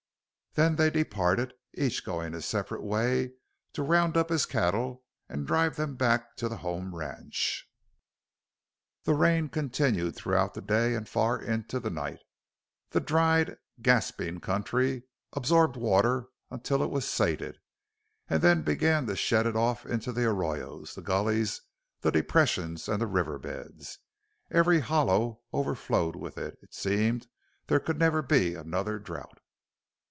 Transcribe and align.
Then 0.55 0.75
they 0.75 0.89
departed, 0.89 1.53
each 1.75 2.03
going 2.03 2.33
his 2.33 2.43
separate 2.43 2.83
way 2.83 3.31
to 3.71 3.81
round 3.83 4.17
up 4.17 4.27
his 4.27 4.45
cattle 4.45 5.05
and 5.29 5.47
drive 5.47 5.77
them 5.77 5.95
back 5.95 6.35
to 6.35 6.49
the 6.49 6.57
home 6.57 6.93
ranch. 6.93 7.71
The 9.05 9.13
rain 9.13 9.47
continued 9.47 10.17
throughout 10.17 10.53
the 10.53 10.61
day 10.61 10.93
and 10.93 11.07
far 11.07 11.41
into 11.41 11.79
the 11.79 11.89
night. 11.89 12.19
The 12.89 12.99
dried, 12.99 13.59
gasping 13.81 14.41
country 14.41 15.03
absorbed 15.31 15.77
water 15.77 16.27
until 16.49 16.83
it 16.83 16.89
was 16.91 17.07
sated 17.09 17.57
and 18.27 18.41
then 18.41 18.61
began 18.61 19.05
to 19.05 19.15
shed 19.15 19.45
it 19.45 19.55
off 19.55 19.85
into 19.85 20.11
the 20.11 20.25
arroyos, 20.25 20.95
the 20.95 21.01
gullies, 21.01 21.61
the 22.01 22.11
depressions, 22.11 22.89
and 22.89 23.01
the 23.01 23.07
river 23.07 23.39
beds. 23.39 23.99
Every 24.51 24.81
hollow 24.81 25.43
overflowed 25.53 26.17
with 26.17 26.37
it; 26.37 26.59
it 26.61 26.73
seemed 26.73 27.29
there 27.67 27.79
could 27.79 27.97
never 27.99 28.21
be 28.21 28.53
another 28.53 28.99
drought. 28.99 29.37